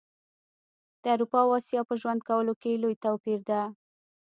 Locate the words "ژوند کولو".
2.01-2.53